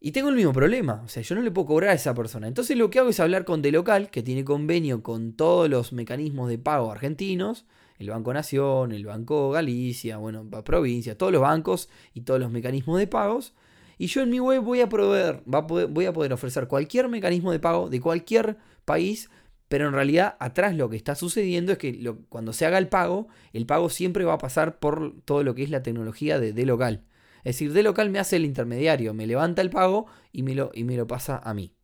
Y 0.00 0.12
tengo 0.12 0.28
el 0.28 0.34
mismo 0.34 0.52
problema, 0.52 1.00
o 1.02 1.08
sea, 1.08 1.22
yo 1.22 1.34
no 1.34 1.40
le 1.40 1.50
puedo 1.50 1.66
cobrar 1.68 1.90
a 1.90 1.94
esa 1.94 2.12
persona. 2.14 2.46
Entonces 2.46 2.76
lo 2.76 2.90
que 2.90 2.98
hago 2.98 3.08
es 3.08 3.20
hablar 3.20 3.46
con 3.46 3.62
local 3.62 4.10
que 4.10 4.22
tiene 4.22 4.44
convenio 4.44 5.02
con 5.02 5.32
todos 5.32 5.70
los 5.70 5.94
mecanismos 5.94 6.50
de 6.50 6.58
pago 6.58 6.92
argentinos, 6.92 7.64
el 7.98 8.10
Banco 8.10 8.34
Nación, 8.34 8.92
el 8.92 9.06
Banco 9.06 9.50
Galicia, 9.50 10.18
bueno, 10.18 10.46
provincia, 10.62 11.16
todos 11.16 11.32
los 11.32 11.40
bancos 11.40 11.88
y 12.12 12.20
todos 12.20 12.38
los 12.38 12.50
mecanismos 12.50 12.98
de 12.98 13.06
pagos 13.06 13.54
y 13.98 14.06
yo 14.06 14.22
en 14.22 14.30
mi 14.30 14.40
web 14.40 14.62
voy 14.62 14.80
a, 14.80 14.88
proveer, 14.88 15.42
voy 15.46 16.06
a 16.06 16.12
poder 16.12 16.32
ofrecer 16.32 16.68
cualquier 16.68 17.08
mecanismo 17.08 17.52
de 17.52 17.60
pago 17.60 17.88
de 17.88 18.00
cualquier 18.00 18.56
país, 18.84 19.30
pero 19.68 19.88
en 19.88 19.94
realidad 19.94 20.36
atrás 20.40 20.74
lo 20.74 20.88
que 20.90 20.96
está 20.96 21.14
sucediendo 21.14 21.72
es 21.72 21.78
que 21.78 22.14
cuando 22.28 22.52
se 22.52 22.66
haga 22.66 22.78
el 22.78 22.88
pago, 22.88 23.28
el 23.52 23.66
pago 23.66 23.88
siempre 23.88 24.24
va 24.24 24.34
a 24.34 24.38
pasar 24.38 24.78
por 24.78 25.20
todo 25.24 25.42
lo 25.42 25.54
que 25.54 25.62
es 25.62 25.70
la 25.70 25.82
tecnología 25.82 26.38
de, 26.38 26.52
de 26.52 26.66
local. 26.66 27.04
Es 27.44 27.56
decir, 27.56 27.72
de 27.72 27.82
local 27.82 28.10
me 28.10 28.18
hace 28.18 28.36
el 28.36 28.44
intermediario, 28.44 29.12
me 29.14 29.26
levanta 29.26 29.62
el 29.62 29.70
pago 29.70 30.06
y 30.32 30.42
me, 30.42 30.54
lo, 30.54 30.70
y 30.74 30.84
me 30.84 30.96
lo 30.96 31.06
pasa 31.06 31.38
a 31.38 31.52
mí. 31.54 31.74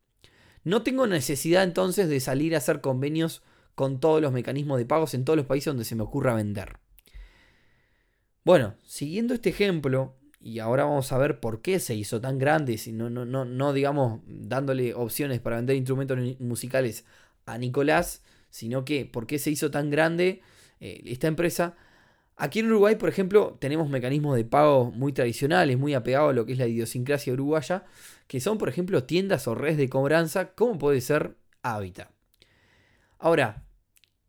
No 0.65 0.83
tengo 0.83 1.07
necesidad 1.07 1.65
entonces 1.65 2.09
de 2.09 2.21
salir 2.21 2.55
a 2.55 2.59
hacer 2.59 2.81
convenios 2.81 3.43
con 3.75 4.01
todos 4.01 4.21
los 4.21 4.33
mecanismos 4.33 4.79
de 4.79 4.87
pagos 4.87 5.15
en 5.15 5.25
todos 5.25 5.37
los 5.37 5.47
países 5.47 5.67
donde 5.67 5.85
se 5.85 5.97
me 5.97 6.03
ocurra 6.03 6.35
vender. 6.35 6.79
Bueno, 8.45 8.75
siguiendo 8.87 9.35
este 9.35 9.51
ejemplo, 9.51 10.17
y 10.41 10.59
ahora 10.59 10.85
vamos 10.85 11.13
a 11.13 11.19
ver 11.19 11.39
por 11.39 11.61
qué 11.61 11.79
se 11.81 11.95
hizo 11.95 12.21
tan 12.21 12.39
grande, 12.39 12.79
si 12.79 12.93
no, 12.93 13.11
no, 13.11 13.27
no, 13.27 13.45
no 13.45 13.73
digamos 13.75 14.21
dándole 14.27 14.95
opciones 14.95 15.39
para 15.41 15.57
vender 15.57 15.77
instrumentos 15.77 16.19
musicales 16.41 17.05
a 17.45 17.59
Nicolás, 17.59 18.23
sino 18.49 18.85
que 18.85 19.05
por 19.05 19.27
qué 19.27 19.39
se 19.39 19.51
hizo 19.51 19.71
tan 19.71 19.91
grande 19.91 20.41
eh, 20.81 21.03
esta 21.05 21.29
empresa. 21.29 21.77
Aquí 22.37 22.61
en 22.61 22.67
Uruguay, 22.69 22.97
por 22.97 23.11
ejemplo, 23.11 23.59
tenemos 23.61 23.91
mecanismos 23.91 24.35
de 24.35 24.47
pago 24.47 24.91
muy 24.93 25.13
tradicionales, 25.13 25.79
muy 25.79 25.93
apegados 25.93 26.31
a 26.31 26.33
lo 26.33 26.47
que 26.47 26.53
es 26.53 26.59
la 26.59 26.67
idiosincrasia 26.67 27.35
uruguaya, 27.35 27.85
que 28.27 28.41
son, 28.41 28.57
por 28.57 28.71
ejemplo, 28.71 29.05
tiendas 29.05 29.47
o 29.47 29.55
redes 29.55 29.77
de 29.77 29.91
cobranza, 29.91 30.55
como 30.55 30.79
puede 30.79 31.03
ser 31.03 31.37
Hábitat. 31.63 32.09
Ahora, 33.19 33.65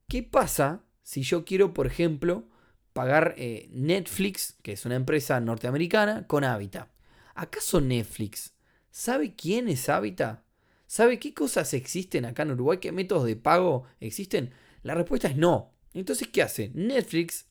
¿qué 0.10 0.24
pasa 0.24 0.84
si 1.03 1.22
yo 1.24 1.46
quiero, 1.46 1.74
por 1.74 1.88
ejemplo, 1.88 2.50
pagar 2.94 3.36
eh, 3.38 3.70
Netflix, 3.72 4.58
que 4.62 4.74
es 4.74 4.86
una 4.86 4.96
empresa 4.96 5.40
norteamericana, 5.40 6.28
con 6.28 6.44
Habitat. 6.44 6.90
¿Acaso 7.36 7.82
Netflix 7.82 8.54
sabe 8.92 9.36
quién 9.36 9.70
es 9.70 9.88
Habitat? 9.90 10.44
¿Sabe 10.88 11.20
qué 11.20 11.34
cosas 11.34 11.74
existen 11.74 12.26
acá 12.26 12.44
en 12.44 12.52
Uruguay? 12.52 12.80
¿Qué 12.80 12.92
métodos 12.92 13.26
de 13.26 13.38
pago 13.38 13.86
existen? 14.00 14.52
La 14.84 14.94
respuesta 14.94 15.30
es 15.30 15.38
no. 15.38 15.72
Entonces, 15.94 16.28
¿qué 16.28 16.42
hace? 16.42 16.72
Netflix 16.74 17.48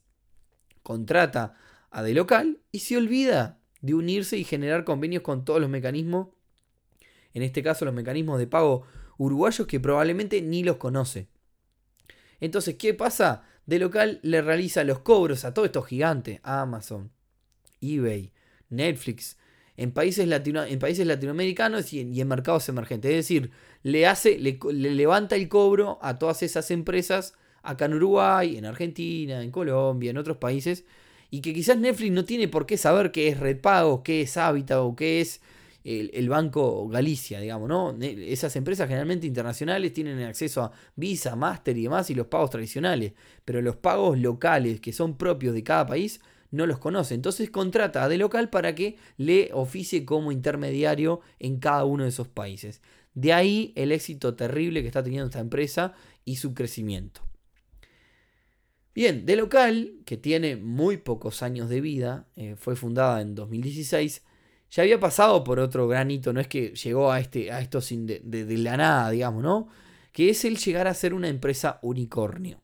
contrata 0.82 1.56
a 1.90 2.02
de 2.02 2.14
local 2.14 2.60
y 2.72 2.80
se 2.80 2.96
olvida 2.96 3.58
de 3.80 3.94
unirse 3.94 4.36
y 4.36 4.44
generar 4.44 4.84
convenios 4.84 5.22
con 5.22 5.44
todos 5.44 5.60
los 5.60 5.70
mecanismos, 5.70 6.28
en 7.32 7.42
este 7.42 7.62
caso 7.62 7.84
los 7.84 7.94
mecanismos 7.94 8.38
de 8.38 8.46
pago 8.46 8.84
uruguayos 9.16 9.66
que 9.66 9.80
probablemente 9.80 10.42
ni 10.42 10.62
los 10.62 10.76
conoce. 10.76 11.28
Entonces, 12.40 12.76
¿qué 12.76 12.94
pasa? 12.94 13.44
De 13.70 13.78
local 13.78 14.18
le 14.24 14.42
realiza 14.42 14.82
los 14.82 14.98
cobros 14.98 15.44
a 15.44 15.54
todos 15.54 15.66
estos 15.66 15.86
gigantes, 15.86 16.40
Amazon, 16.42 17.12
eBay, 17.80 18.32
Netflix, 18.68 19.38
en 19.76 19.92
países, 19.92 20.28
en 20.28 20.78
países 20.80 21.06
latinoamericanos 21.06 21.92
y 21.92 22.20
en, 22.20 22.26
mercados 22.26 22.68
emergentes. 22.68 23.12
Es 23.12 23.16
decir, 23.18 23.52
le, 23.84 24.08
hace, 24.08 24.40
le, 24.40 24.58
levanta 24.72 25.36
el 25.36 25.48
cobro 25.48 26.00
a 26.02 26.18
todas 26.18 26.42
esas 26.42 26.72
empresas 26.72 27.34
acá 27.62 27.84
en 27.84 27.94
Uruguay, 27.94 28.56
en 28.56 28.66
Argentina, 28.66 29.40
en 29.40 29.52
Colombia, 29.52 30.10
en 30.10 30.18
otros 30.18 30.38
países, 30.38 30.84
y 31.30 31.40
que 31.40 31.54
quizás 31.54 31.78
Netflix 31.78 32.10
no 32.10 32.24
tiene 32.24 32.48
por 32.48 32.66
qué 32.66 32.76
saber 32.76 33.12
qué 33.12 33.28
es 33.28 33.38
Red 33.38 33.60
Pago, 33.60 34.02
qué 34.02 34.22
es 34.22 34.36
Habitat 34.36 34.78
o 34.78 34.96
qué 34.96 35.20
es 35.20 35.40
el, 35.84 36.28
Banco 36.28 36.88
Galicia, 36.88 37.40
digamos, 37.40 37.68
¿no? 37.68 37.96
Esas 38.00 38.54
empresas 38.56 38.86
generalmente 38.86 39.26
internacionales 39.26 39.92
tienen 39.92 40.20
acceso 40.22 40.62
a 40.62 40.72
Visa, 40.96 41.36
Master 41.36 41.76
y 41.76 41.84
demás 41.84 42.10
y 42.10 42.14
los 42.14 42.26
pagos 42.26 42.50
tradicionales, 42.50 43.12
pero 43.44 43.62
los 43.62 43.76
pagos 43.76 44.18
locales 44.18 44.80
que 44.80 44.92
son 44.92 45.16
propios 45.16 45.54
de 45.54 45.62
cada 45.62 45.86
país 45.86 46.20
no 46.50 46.66
los 46.66 46.78
conoce. 46.78 47.14
Entonces 47.14 47.50
contrata 47.50 48.04
a 48.04 48.08
de 48.08 48.18
local 48.18 48.50
para 48.50 48.74
que 48.74 48.96
le 49.16 49.50
oficie 49.52 50.04
como 50.04 50.32
intermediario 50.32 51.20
en 51.38 51.58
cada 51.58 51.84
uno 51.84 52.04
de 52.04 52.10
esos 52.10 52.28
países. 52.28 52.82
De 53.14 53.32
ahí 53.32 53.72
el 53.76 53.92
éxito 53.92 54.34
terrible 54.34 54.82
que 54.82 54.88
está 54.88 55.02
teniendo 55.02 55.26
esta 55.26 55.40
empresa 55.40 55.94
y 56.24 56.36
su 56.36 56.54
crecimiento. 56.54 57.22
Bien, 58.94 59.24
de 59.24 59.36
local, 59.36 59.94
que 60.04 60.16
tiene 60.16 60.56
muy 60.56 60.96
pocos 60.96 61.42
años 61.42 61.68
de 61.68 61.80
vida, 61.80 62.28
eh, 62.34 62.56
fue 62.56 62.74
fundada 62.74 63.20
en 63.20 63.36
2016, 63.36 64.22
ya 64.70 64.82
había 64.82 65.00
pasado 65.00 65.42
por 65.42 65.58
otro 65.58 65.88
gran 65.88 66.10
hito, 66.10 66.32
no 66.32 66.40
es 66.40 66.46
que 66.46 66.74
llegó 66.74 67.10
a, 67.10 67.20
este, 67.20 67.50
a 67.50 67.60
esto 67.60 67.80
sin 67.80 68.06
de, 68.06 68.58
la 68.58 68.76
nada, 68.76 69.10
digamos, 69.10 69.42
¿no? 69.42 69.68
Que 70.12 70.30
es 70.30 70.44
el 70.44 70.58
llegar 70.58 70.86
a 70.86 70.94
ser 70.94 71.14
una 71.14 71.28
empresa 71.28 71.78
unicornio. 71.82 72.60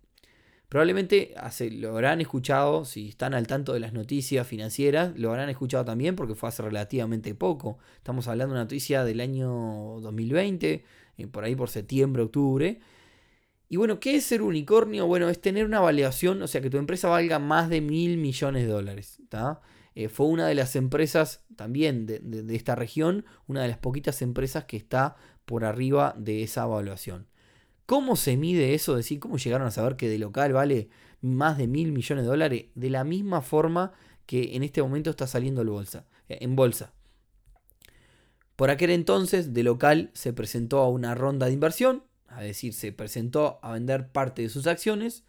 Probablemente 0.68 1.34
lo 1.72 1.90
habrán 1.90 2.20
escuchado, 2.20 2.84
si 2.84 3.08
están 3.08 3.34
al 3.34 3.46
tanto 3.46 3.72
de 3.72 3.80
las 3.80 3.92
noticias 3.92 4.46
financieras, 4.46 5.16
lo 5.16 5.30
habrán 5.30 5.48
escuchado 5.48 5.84
también 5.84 6.16
porque 6.16 6.34
fue 6.34 6.48
hace 6.48 6.62
relativamente 6.62 7.34
poco. 7.34 7.78
Estamos 7.96 8.26
hablando 8.26 8.54
de 8.54 8.58
una 8.58 8.64
noticia 8.64 9.04
del 9.04 9.20
año 9.20 9.48
2020, 10.00 10.84
eh, 11.18 11.26
por 11.28 11.44
ahí 11.44 11.54
por 11.54 11.70
septiembre, 11.70 12.22
octubre. 12.22 12.80
Y 13.68 13.76
bueno, 13.76 14.00
¿qué 14.00 14.16
es 14.16 14.25
ser 14.25 14.42
unicornio? 14.42 15.06
Bueno, 15.06 15.28
es 15.28 15.40
tener 15.40 15.64
una 15.64 15.80
validación, 15.80 16.42
o 16.42 16.46
sea, 16.46 16.60
que 16.60 16.70
tu 16.70 16.78
empresa 16.78 17.08
valga 17.08 17.38
más 17.38 17.68
de 17.68 17.80
mil 17.80 18.16
millones 18.16 18.62
de 18.64 18.68
dólares. 18.68 19.18
¿está? 19.22 19.60
Eh, 19.96 20.10
fue 20.10 20.26
una 20.26 20.46
de 20.46 20.54
las 20.54 20.76
empresas 20.76 21.42
también 21.56 22.04
de, 22.04 22.44
esta 22.54 22.74
región, 22.74 23.24
una 23.46 23.62
de 23.62 23.68
las 23.68 23.78
poquitas 23.78 24.20
empresas 24.20 24.66
que 24.66 24.76
está 24.76 25.16
por 25.46 25.64
arriba 25.64 26.14
de 26.18 26.42
esa 26.42 26.64
evaluación. 26.64 27.26
¿Cómo 27.86 28.16
se 28.16 28.36
mide 28.36 28.74
eso? 28.74 28.92
Es 28.92 29.06
decir, 29.06 29.20
¿cómo 29.20 29.38
llegaron 29.38 29.66
a 29.66 29.70
saber 29.70 29.96
que 29.96 30.10
de 30.10 30.18
local 30.18 30.52
vale 30.52 30.90
más 31.22 31.56
de 31.56 31.66
mil 31.66 31.92
millones 31.92 32.24
de 32.24 32.28
dólares? 32.28 32.66
De 32.74 32.90
la 32.90 33.04
misma 33.04 33.40
forma 33.40 33.94
que 34.26 34.54
en 34.54 34.64
este 34.64 34.82
momento 34.82 35.08
está 35.08 35.26
saliendo 35.26 35.64
bolsa, 35.64 36.04
eh, 36.28 36.38
en 36.42 36.56
bolsa. 36.56 36.92
Por 38.54 38.68
aquel 38.68 38.90
entonces, 38.90 39.54
de 39.54 39.62
local 39.62 40.10
se 40.12 40.34
presentó 40.34 40.80
a 40.80 40.90
una 40.90 41.14
ronda 41.14 41.46
de 41.46 41.52
inversión, 41.52 42.02
es 42.32 42.48
decir, 42.48 42.74
se 42.74 42.92
presentó 42.92 43.60
a 43.62 43.72
vender 43.72 44.08
parte 44.08 44.42
de 44.42 44.50
sus 44.50 44.66
acciones 44.66 45.24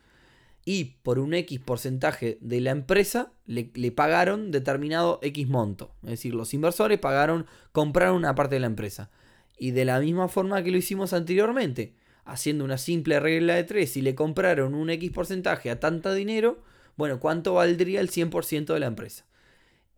y 0.70 0.98
por 1.02 1.18
un 1.18 1.34
X 1.34 1.62
porcentaje 1.62 2.38
de 2.42 2.60
la 2.60 2.72
empresa 2.72 3.32
le, 3.46 3.64
pagaron 3.94 4.52
determinado 4.52 5.18
X 5.22 5.48
monto. 5.48 5.96
Es 6.04 6.10
decir, 6.10 6.36
los 6.36 6.54
inversores 6.54 7.00
pagaron, 7.00 7.46
compraron 7.72 8.18
una 8.18 8.36
parte 8.36 8.56
de 8.56 8.60
la 8.60 8.68
empresa. 8.68 9.10
Y 9.58 9.72
de 9.72 9.86
la 9.86 9.98
misma 10.02 10.28
forma 10.28 10.62
que 10.64 10.72
lo 10.72 10.78
hicimos 10.78 11.14
anteriormente, 11.14 11.96
haciendo 12.26 12.66
una 12.66 12.78
simple 12.78 13.22
regla 13.22 13.56
de 13.56 13.64
tres, 13.64 13.94
si 13.94 14.02
le 14.02 14.14
compraron 14.14 14.76
un 14.76 14.90
X 14.90 15.10
porcentaje 15.12 15.72
a 15.72 15.80
tanto 15.80 16.14
dinero, 16.14 16.62
bueno, 16.98 17.22
¿cuánto 17.22 17.54
valdría 17.54 18.02
el 18.02 18.10
100% 18.10 18.74
de 18.74 18.80
la 18.82 18.88
empresa? 18.88 19.26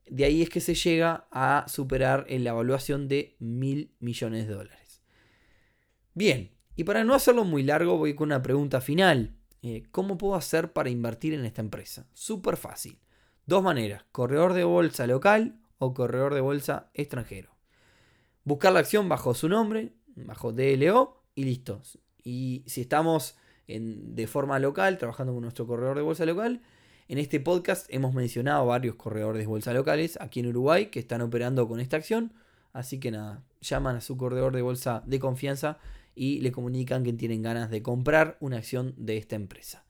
De 0.07 0.23
ahí 0.25 0.43
es 0.43 0.51
que 0.51 0.61
se 0.61 0.75
llega 0.75 1.25
a 1.31 1.65
superar 1.67 2.27
en 2.29 2.43
la 2.43 2.51
evaluación 2.51 3.07
de 3.07 3.35
mil 3.39 3.89
millones 3.99 4.47
de 4.47 4.53
dólares. 4.53 5.01
Bien, 6.13 6.51
y 6.75 6.83
para 6.83 7.03
no 7.03 7.15
hacerlo 7.15 7.43
muy 7.43 7.63
largo, 7.63 7.97
voy 7.97 8.13
con 8.13 8.27
una 8.27 8.43
pregunta 8.43 8.81
final. 8.81 9.38
Eh, 9.61 9.83
¿Cómo 9.91 10.17
puedo 10.17 10.35
hacer 10.35 10.71
para 10.71 10.89
invertir 10.89 11.33
en 11.33 11.45
esta 11.45 11.61
empresa? 11.61 12.07
Súper 12.13 12.57
fácil. 12.57 12.99
Dos 13.45 13.63
maneras, 13.63 14.05
corredor 14.11 14.53
de 14.53 14.63
bolsa 14.63 15.07
local 15.07 15.59
o 15.79 15.93
corredor 15.93 16.33
de 16.33 16.41
bolsa 16.41 16.89
extranjero. 16.93 17.49
Buscar 18.43 18.73
la 18.73 18.79
acción 18.79 19.09
bajo 19.09 19.33
su 19.33 19.49
nombre, 19.49 19.93
bajo 20.15 20.53
DLO 20.53 21.23
y 21.35 21.43
listo. 21.43 21.81
Y 22.23 22.63
si 22.67 22.81
estamos 22.81 23.37
en, 23.67 24.15
de 24.15 24.27
forma 24.27 24.59
local, 24.59 24.97
trabajando 24.97 25.33
con 25.33 25.41
nuestro 25.41 25.67
corredor 25.67 25.97
de 25.97 26.03
bolsa 26.03 26.25
local, 26.25 26.61
en 27.07 27.17
este 27.17 27.39
podcast 27.39 27.87
hemos 27.89 28.13
mencionado 28.13 28.67
varios 28.67 28.95
corredores 28.95 29.41
de 29.41 29.47
bolsa 29.47 29.73
locales 29.73 30.17
aquí 30.21 30.41
en 30.41 30.47
Uruguay 30.47 30.87
que 30.87 30.99
están 30.99 31.21
operando 31.21 31.67
con 31.67 31.79
esta 31.79 31.97
acción. 31.97 32.33
Así 32.71 32.99
que 32.99 33.09
nada, 33.09 33.43
llaman 33.61 33.95
a 33.95 34.01
su 34.01 34.15
corredor 34.15 34.53
de 34.53 34.61
bolsa 34.61 35.01
de 35.07 35.19
confianza 35.19 35.79
y 36.19 36.41
le 36.41 36.51
comunican 36.51 37.03
que 37.05 37.13
tienen 37.13 37.41
ganas 37.41 37.69
de 37.69 37.81
comprar 37.81 38.35
una 38.41 38.57
acción 38.57 38.93
de 38.97 39.15
esta 39.15 39.37
empresa. 39.37 39.85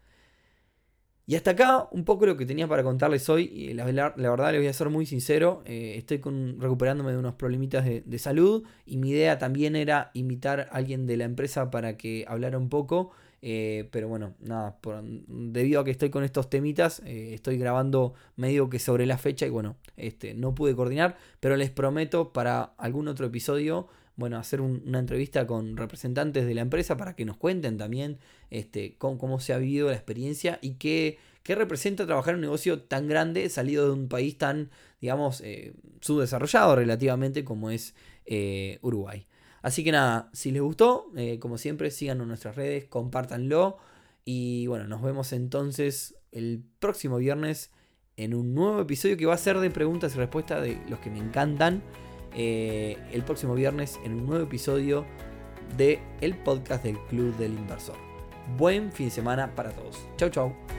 Y 1.26 1.36
hasta 1.36 1.52
acá 1.52 1.88
un 1.92 2.06
poco 2.06 2.28
lo 2.28 2.38
que 2.38 2.46
tenía 2.46 2.68
para 2.68 2.84
contarles 2.84 3.28
hoy. 3.30 3.46
Y 3.54 3.74
la, 3.74 3.84
verdad 3.86 4.52
les 4.52 4.62
voy 4.62 4.68
a 4.68 4.74
ser 4.74 4.90
muy 4.90 5.08
sincero. 5.08 5.64
Eh, 5.66 5.96
estoy 5.98 6.22
recuperándome 6.58 7.12
de 7.12 7.18
unos 7.18 7.34
problemitas 7.34 7.84
de, 7.86 8.20
salud. 8.20 8.64
Y 8.86 8.98
mi 8.98 9.10
idea 9.10 9.40
también 9.40 9.76
era 9.76 10.12
invitar 10.14 10.62
a 10.62 10.76
alguien 10.76 11.08
de 11.08 11.18
la 11.18 11.26
empresa 11.26 11.72
para 11.72 11.98
que 11.98 12.26
hablara 12.28 12.60
un 12.60 12.70
poco. 12.70 13.12
Eh, 13.42 13.90
pero 13.92 14.08
bueno, 14.08 14.36
nada, 14.40 14.78
debido 15.28 15.82
a 15.82 15.86
que 15.86 15.92
estoy 15.92 16.10
con 16.10 16.24
estos 16.24 16.50
temitas, 16.50 17.02
eh, 17.06 17.34
estoy 17.34 17.58
grabando 17.58 18.14
medio 18.36 18.70
que 18.70 18.80
sobre 18.80 19.06
la 19.06 19.18
fecha 19.18 19.46
y 19.46 19.50
bueno, 19.50 19.78
este, 19.98 20.34
no 20.34 20.54
pude 20.54 20.76
coordinar, 20.76 21.16
pero 21.40 21.56
les 21.56 21.70
prometo 21.70 22.34
para 22.34 22.74
algún 22.78 23.08
otro 23.08 23.28
episodio 23.28 23.88
bueno, 24.20 24.38
hacer 24.38 24.60
una 24.60 25.00
entrevista 25.00 25.48
con 25.48 25.78
representantes 25.78 26.46
de 26.46 26.54
la 26.54 26.62
empresa 26.62 26.98
para 26.98 27.16
que 27.16 27.24
nos 27.24 27.38
cuenten 27.38 27.78
también 27.78 28.20
este, 28.50 28.96
cómo, 28.98 29.40
se 29.40 29.54
ha 29.54 29.58
vivido 29.58 29.88
la 29.88 29.96
experiencia 29.96 30.60
y 30.62 30.74
qué, 30.74 31.18
representa 31.46 32.06
trabajar 32.06 32.36
en 32.36 32.36
un 32.36 32.42
negocio 32.42 32.82
tan 32.84 33.08
grande 33.08 33.50
salido 33.50 33.88
de 33.88 33.94
un 33.94 34.08
país 34.08 34.38
tan, 34.38 34.70
digamos, 35.02 35.42
eh, 35.42 35.74
subdesarrollado 36.00 36.76
relativamente 36.76 37.44
como 37.44 37.72
es 37.72 37.96
eh, 38.28 38.78
Uruguay. 38.84 39.26
Así 39.64 39.84
que 39.84 39.92
nada, 39.92 40.30
si 40.32 40.52
les 40.52 40.62
gustó, 40.62 41.12
eh, 41.16 41.40
como 41.40 41.58
siempre, 41.58 41.90
síganos 41.90 42.24
en 42.24 42.28
nuestras 42.28 42.56
redes, 42.56 42.86
compártanlo 42.86 43.78
y 44.26 44.68
bueno, 44.68 44.86
nos 44.88 45.02
vemos 45.02 45.34
entonces 45.34 46.14
el 46.32 46.64
próximo 46.78 47.18
viernes 47.18 47.72
en 48.16 48.36
un 48.36 48.54
nuevo 48.54 48.82
episodio 48.82 49.18
que 49.18 49.26
va 49.26 49.34
a 49.34 49.38
ser 49.38 49.58
de 49.60 49.72
preguntas 49.72 50.14
y 50.14 50.18
respuestas 50.20 50.62
de 50.62 50.80
los 50.88 51.00
que 51.00 51.10
me 51.10 51.18
encantan. 51.18 51.82
Eh, 52.36 52.98
el 53.12 53.24
próximo 53.24 53.56
viernes 53.56 54.00
en 54.04 54.14
un 54.14 54.26
nuevo 54.26 54.44
episodio 54.44 55.06
de 55.78 56.00
el 56.22 56.36
podcast 56.36 56.84
del 56.84 56.98
Club 57.08 57.36
del 57.38 57.54
Inversor. 57.54 57.96
Buen 58.58 58.92
fin 58.92 59.08
de 59.08 59.12
semana 59.12 59.54
para 59.56 59.72
todos. 59.72 60.00
Chau, 60.18 60.30
chau. 60.30 60.79